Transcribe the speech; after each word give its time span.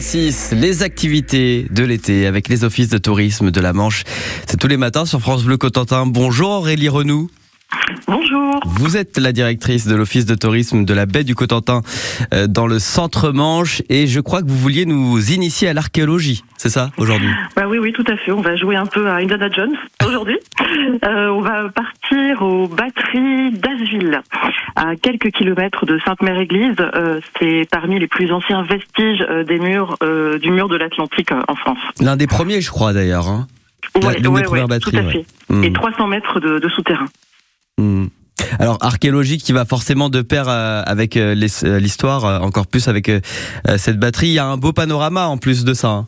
6, 0.00 0.54
les 0.56 0.82
activités 0.82 1.68
de 1.70 1.84
l'été 1.84 2.26
avec 2.26 2.48
les 2.48 2.64
offices 2.64 2.88
de 2.88 2.98
tourisme 2.98 3.52
de 3.52 3.60
la 3.60 3.72
Manche. 3.72 4.02
C'est 4.44 4.56
tous 4.56 4.66
les 4.66 4.76
matins 4.76 5.06
sur 5.06 5.20
France 5.20 5.44
Bleu 5.44 5.56
Cotentin. 5.56 6.04
Bonjour 6.04 6.50
Aurélie 6.50 6.88
Renou. 6.88 7.30
Bonjour. 8.06 8.60
Vous 8.66 8.96
êtes 8.96 9.18
la 9.18 9.32
directrice 9.32 9.86
de 9.86 9.94
l'office 9.94 10.26
de 10.26 10.34
tourisme 10.34 10.84
de 10.84 10.94
la 10.94 11.06
baie 11.06 11.24
du 11.24 11.34
Cotentin 11.34 11.80
euh, 12.32 12.46
dans 12.46 12.66
le 12.66 12.78
centre 12.78 13.30
Manche 13.32 13.82
et 13.88 14.06
je 14.06 14.20
crois 14.20 14.42
que 14.42 14.46
vous 14.48 14.56
vouliez 14.58 14.84
nous 14.86 15.32
initier 15.32 15.68
à 15.68 15.72
l'archéologie, 15.72 16.44
c'est 16.56 16.68
ça 16.68 16.90
aujourd'hui? 16.98 17.30
Bah 17.56 17.64
oui, 17.68 17.78
oui, 17.78 17.92
tout 17.92 18.04
à 18.06 18.16
fait. 18.16 18.32
On 18.32 18.40
va 18.40 18.56
jouer 18.56 18.76
un 18.76 18.86
peu 18.86 19.08
à 19.08 19.14
Indiana 19.16 19.48
Jones 19.50 19.74
aujourd'hui. 20.06 20.38
Euh, 21.04 21.28
on 21.28 21.40
va 21.40 21.68
partir 21.70 22.42
aux 22.42 22.68
batteries 22.68 23.52
d'Asville, 23.52 24.20
à 24.76 24.96
quelques 24.96 25.30
kilomètres 25.30 25.86
de 25.86 25.98
Sainte-Mère-Église. 26.04 26.76
Euh, 26.80 27.20
c'est 27.40 27.62
parmi 27.70 27.98
les 27.98 28.06
plus 28.08 28.32
anciens 28.32 28.62
vestiges 28.62 29.24
euh, 29.28 29.44
des 29.44 29.58
murs 29.58 29.96
euh, 30.02 30.38
du 30.38 30.50
mur 30.50 30.68
de 30.68 30.76
l'Atlantique 30.76 31.32
euh, 31.32 31.40
en 31.48 31.54
France. 31.56 31.78
L'un 32.00 32.16
des 32.16 32.26
premiers, 32.26 32.60
je 32.60 32.70
crois 32.70 32.92
d'ailleurs. 32.92 33.28
Hein. 33.28 33.46
La- 34.02 34.08
Ouais, 34.10 34.78
tout 34.80 34.90
à 34.96 35.02
fait. 35.12 35.24
Hmm. 35.48 35.62
Et 35.62 35.72
300 35.72 36.06
mètres 36.08 36.40
de, 36.40 36.58
de 36.58 36.68
souterrain. 36.68 37.06
Hmm. 37.78 38.06
Alors 38.58 38.78
archéologie 38.80 39.38
qui 39.38 39.52
va 39.52 39.64
forcément 39.64 40.08
de 40.08 40.22
pair 40.22 40.48
euh, 40.48 40.82
avec 40.86 41.16
euh, 41.16 41.34
euh, 41.64 41.78
l'histoire, 41.78 42.42
encore 42.42 42.66
plus 42.66 42.88
avec 42.88 43.10
cette 43.76 43.98
batterie. 43.98 44.28
Il 44.28 44.34
y 44.34 44.38
a 44.38 44.46
un 44.46 44.56
beau 44.56 44.72
panorama 44.72 45.26
en 45.26 45.38
plus 45.38 45.64
de 45.64 45.74
ça. 45.74 45.88
hein. 45.88 46.06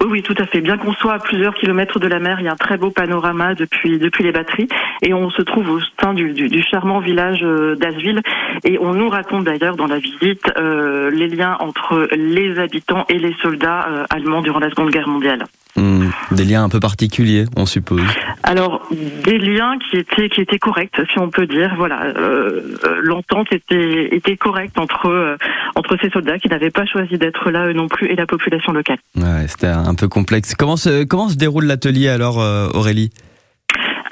Oui, 0.00 0.06
oui, 0.10 0.22
tout 0.22 0.34
à 0.38 0.46
fait. 0.46 0.60
Bien 0.60 0.78
qu'on 0.78 0.92
soit 0.94 1.14
à 1.14 1.18
plusieurs 1.18 1.54
kilomètres 1.54 1.98
de 1.98 2.08
la 2.08 2.18
mer, 2.18 2.40
il 2.40 2.44
y 2.44 2.48
a 2.48 2.52
un 2.52 2.56
très 2.56 2.76
beau 2.76 2.90
panorama 2.90 3.54
depuis 3.54 3.98
depuis 3.98 4.24
les 4.24 4.32
batteries, 4.32 4.68
et 5.02 5.14
on 5.14 5.30
se 5.30 5.42
trouve 5.42 5.68
au 5.68 5.80
sein 6.00 6.12
du, 6.12 6.62
charmant 6.62 7.00
village 7.00 7.44
d'Asville. 7.78 8.20
Et 8.64 8.78
on 8.78 8.94
nous 8.94 9.08
raconte 9.08 9.44
d'ailleurs 9.44 9.76
dans 9.76 9.86
la 9.86 9.98
visite 9.98 10.50
les 10.56 11.28
liens 11.28 11.56
entre 11.60 12.08
les 12.16 12.58
habitants 12.58 13.04
et 13.08 13.18
les 13.18 13.34
soldats 13.42 14.06
allemands 14.10 14.40
durant 14.40 14.58
la 14.58 14.70
Seconde 14.70 14.90
Guerre 14.90 15.08
mondiale. 15.08 15.44
Hmm. 15.74 16.08
Des 16.32 16.44
liens 16.44 16.64
un 16.64 16.68
peu 16.68 16.80
particuliers, 16.80 17.46
on 17.56 17.64
suppose. 17.64 18.02
Alors 18.42 18.86
des 19.24 19.38
liens 19.38 19.78
qui 19.78 19.96
étaient 19.96 20.28
qui 20.28 20.42
étaient 20.42 20.58
corrects, 20.58 21.00
si 21.10 21.18
on 21.18 21.30
peut 21.30 21.46
dire. 21.46 21.74
Voilà, 21.78 22.04
euh, 22.04 22.60
euh, 22.84 23.00
l'entente 23.02 23.50
était 23.52 24.14
était 24.14 24.36
correcte 24.36 24.78
entre 24.78 25.06
euh, 25.06 25.36
entre 25.74 25.96
ces 26.02 26.10
soldats 26.10 26.38
qui 26.38 26.48
n'avaient 26.48 26.70
pas 26.70 26.84
choisi 26.84 27.16
d'être 27.16 27.50
là 27.50 27.66
eux 27.68 27.72
non 27.72 27.88
plus 27.88 28.08
et 28.08 28.16
la 28.16 28.26
population 28.26 28.72
locale. 28.72 28.98
Ouais, 29.16 29.46
c'était 29.48 29.68
un 29.68 29.94
peu 29.94 30.08
complexe. 30.08 30.54
Comment 30.54 30.76
se, 30.76 31.04
comment 31.04 31.30
se 31.30 31.36
déroule 31.36 31.64
l'atelier 31.64 32.08
alors, 32.08 32.36
Aurélie? 32.74 33.10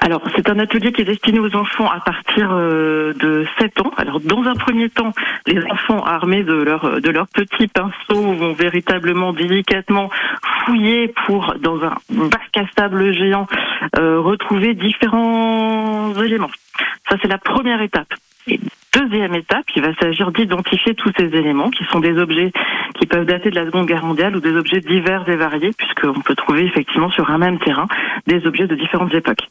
Alors, 0.03 0.23
c'est 0.35 0.49
un 0.49 0.57
atelier 0.57 0.91
qui 0.91 1.03
est 1.03 1.05
destiné 1.05 1.39
aux 1.39 1.55
enfants 1.55 1.87
à 1.87 1.99
partir 1.99 2.49
euh, 2.51 3.13
de 3.13 3.45
7 3.59 3.81
ans. 3.81 3.91
Alors, 3.97 4.19
dans 4.19 4.41
un 4.45 4.55
premier 4.55 4.89
temps, 4.89 5.13
les 5.45 5.63
enfants 5.65 6.03
armés 6.03 6.43
de 6.43 6.53
leur 6.53 6.99
de 6.99 7.09
leurs 7.11 7.27
petits 7.27 7.67
pinceaux 7.67 8.33
vont 8.33 8.53
véritablement 8.53 9.31
délicatement 9.31 10.09
fouiller 10.65 11.13
pour, 11.27 11.53
dans 11.59 11.83
un 11.83 11.95
bac 12.09 12.57
à 12.57 12.63
sable 12.75 13.13
géant, 13.13 13.45
euh, 13.99 14.19
retrouver 14.19 14.73
différents 14.73 16.15
éléments. 16.15 16.51
Ça, 17.07 17.17
c'est 17.21 17.27
la 17.27 17.37
première 17.37 17.83
étape. 17.83 18.11
Et 18.47 18.59
deuxième 18.93 19.35
étape, 19.35 19.65
il 19.75 19.83
va 19.83 19.93
s'agir 20.01 20.31
d'identifier 20.31 20.95
tous 20.95 21.11
ces 21.15 21.25
éléments 21.25 21.69
qui 21.69 21.83
sont 21.85 21.99
des 21.99 22.17
objets 22.17 22.51
qui 22.99 23.05
peuvent 23.05 23.25
dater 23.25 23.51
de 23.51 23.55
la 23.55 23.65
Seconde 23.65 23.85
Guerre 23.85 24.03
mondiale 24.03 24.35
ou 24.35 24.39
des 24.39 24.55
objets 24.55 24.81
divers 24.81 25.29
et 25.29 25.35
variés, 25.35 25.71
puisqu'on 25.77 26.21
peut 26.21 26.35
trouver 26.35 26.63
effectivement 26.65 27.11
sur 27.11 27.29
un 27.29 27.37
même 27.37 27.59
terrain 27.59 27.87
des 28.25 28.47
objets 28.47 28.65
de 28.65 28.75
différentes 28.75 29.13
époques. 29.13 29.47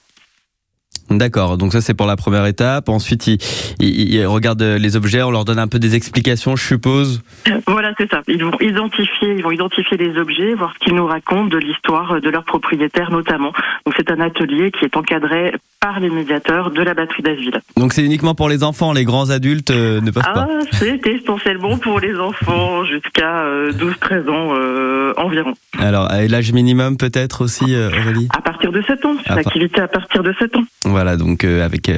D'accord, 1.10 1.58
donc 1.58 1.72
ça 1.72 1.80
c'est 1.80 1.94
pour 1.94 2.06
la 2.06 2.16
première 2.16 2.46
étape. 2.46 2.88
Ensuite, 2.88 3.26
ils, 3.26 3.38
ils- 3.80 4.24
regardent 4.26 4.62
les 4.62 4.96
objets, 4.96 5.22
on 5.22 5.30
leur 5.30 5.44
donne 5.44 5.58
un 5.58 5.66
peu 5.66 5.78
des 5.80 5.96
explications, 5.96 6.54
je 6.56 6.64
suppose. 6.64 7.20
Voilà, 7.66 7.92
c'est 7.98 8.08
ça. 8.10 8.22
Ils 8.28 8.44
vont 8.44 8.56
identifier, 8.60 9.34
ils 9.36 9.42
vont 9.42 9.50
identifier 9.50 9.96
les 9.96 10.16
objets, 10.18 10.54
voir 10.54 10.72
ce 10.74 10.78
qu'ils 10.84 10.94
nous 10.94 11.06
racontent 11.06 11.46
de 11.46 11.58
l'histoire 11.58 12.20
de 12.20 12.30
leurs 12.30 12.44
propriétaires 12.44 13.10
notamment. 13.10 13.52
Donc 13.84 13.94
c'est 13.96 14.10
un 14.10 14.20
atelier 14.20 14.70
qui 14.70 14.84
est 14.84 14.96
encadré 14.96 15.52
par 15.80 15.98
les 15.98 16.10
médiateurs 16.10 16.70
de 16.70 16.82
la 16.82 16.92
batterie 16.92 17.22
d'Asville. 17.22 17.58
Donc 17.78 17.94
c'est 17.94 18.02
uniquement 18.04 18.34
pour 18.34 18.50
les 18.50 18.62
enfants, 18.62 18.92
les 18.92 19.04
grands 19.06 19.30
adultes 19.30 19.70
euh, 19.70 20.02
ne 20.02 20.10
peuvent 20.10 20.22
Ah, 20.26 20.34
pas. 20.34 20.48
c'est 20.72 21.00
essentiellement 21.06 21.78
pour 21.78 22.00
les 22.00 22.14
enfants 22.18 22.84
jusqu'à 22.84 23.44
euh, 23.44 23.72
12-13 23.72 24.28
ans 24.28 24.50
euh, 24.54 25.14
environ. 25.16 25.54
Alors, 25.78 26.10
à 26.10 26.22
l'âge 26.26 26.52
minimum 26.52 26.98
peut-être 26.98 27.42
aussi, 27.42 27.74
euh, 27.74 27.88
Aurélie? 27.88 28.28
À 28.36 28.42
partir 28.42 28.72
de 28.72 28.82
7 28.82 29.04
ans, 29.06 29.14
c'est 29.24 29.30
Ah, 29.30 29.32
une 29.34 29.38
activité 29.38 29.80
à 29.80 29.88
partir 29.88 30.22
de 30.22 30.34
7 30.38 30.54
ans. 30.56 30.64
Voilà, 30.84 31.16
donc 31.16 31.44
euh, 31.44 31.64
avec 31.64 31.90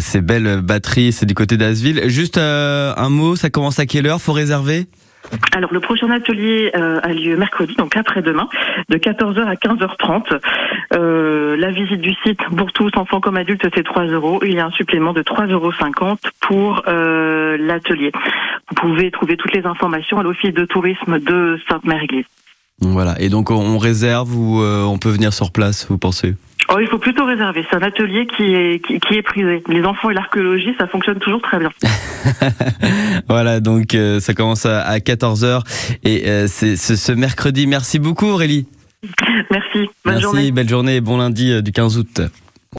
ces 0.00 0.20
belles 0.22 0.62
batteries, 0.62 1.12
c'est 1.12 1.26
du 1.26 1.34
côté 1.34 1.58
d'Asville. 1.58 2.08
Juste 2.08 2.38
euh, 2.38 2.94
un 2.96 3.10
mot, 3.10 3.36
ça 3.36 3.50
commence 3.50 3.78
à 3.78 3.84
quelle 3.84 4.06
heure? 4.06 4.22
Faut 4.22 4.32
réserver? 4.32 4.86
Alors 5.54 5.72
le 5.72 5.80
prochain 5.80 6.10
atelier 6.10 6.70
euh, 6.74 7.00
a 7.02 7.08
lieu 7.12 7.36
mercredi, 7.36 7.74
donc 7.76 7.96
après-demain, 7.96 8.48
de 8.88 8.96
14h 8.96 9.44
à 9.44 9.54
15h30. 9.54 10.38
Euh, 10.94 11.56
la 11.56 11.70
visite 11.70 12.00
du 12.00 12.14
site 12.24 12.40
pour 12.56 12.72
tous, 12.72 12.90
enfants 12.96 13.20
comme 13.20 13.36
adultes, 13.36 13.66
c'est 13.74 13.82
3 13.84 14.04
euros. 14.06 14.40
Il 14.44 14.54
y 14.54 14.60
a 14.60 14.66
un 14.66 14.70
supplément 14.70 15.12
de 15.12 15.22
3,50 15.22 15.50
euros 15.52 15.72
pour 16.40 16.82
euh, 16.88 17.56
l'atelier. 17.58 18.12
Vous 18.68 18.74
pouvez 18.74 19.10
trouver 19.10 19.36
toutes 19.36 19.54
les 19.54 19.64
informations 19.66 20.18
à 20.18 20.22
l'office 20.22 20.54
de 20.54 20.64
tourisme 20.64 21.18
de 21.18 21.58
Sainte-Mère-Église. 21.68 22.24
Voilà, 22.80 23.14
et 23.20 23.28
donc 23.28 23.50
on- 23.50 23.78
réserve 23.78 24.34
ou 24.36 24.60
euh, 24.60 24.82
on 24.84 24.98
peut 24.98 25.10
venir 25.10 25.32
sur 25.32 25.52
place, 25.52 25.86
vous 25.88 25.98
pensez? 25.98 26.34
Oh, 26.74 26.78
il 26.80 26.86
faut 26.88 26.98
plutôt 26.98 27.24
réserver. 27.26 27.64
C'est 27.70 27.76
un 27.76 27.82
atelier 27.82 28.26
qui 28.26 28.44
est, 28.54 28.84
qui, 28.84 28.98
qui 28.98 29.14
est 29.14 29.22
prisé. 29.22 29.62
Les 29.68 29.82
enfants 29.84 30.10
et 30.10 30.14
l'archéologie, 30.14 30.74
ça 30.78 30.86
fonctionne 30.86 31.18
toujours 31.18 31.42
très 31.42 31.58
bien. 31.58 31.70
Voilà, 33.28 33.60
donc 33.60 33.94
euh, 33.94 34.20
ça 34.20 34.34
commence 34.34 34.66
à, 34.66 34.82
à 34.82 34.98
14h 34.98 35.62
et 36.04 36.28
euh, 36.28 36.46
c'est 36.48 36.76
ce, 36.76 36.96
ce 36.96 37.12
mercredi. 37.12 37.66
Merci 37.66 37.98
beaucoup 37.98 38.26
Aurélie. 38.26 38.66
Merci. 39.50 39.78
Bonne 40.04 40.14
Merci, 40.14 40.22
journée. 40.22 40.50
belle 40.52 40.68
journée 40.68 40.96
et 40.96 41.00
bon 41.00 41.18
lundi 41.18 41.50
euh, 41.52 41.62
du 41.62 41.72
15 41.72 41.98
août. 41.98 42.20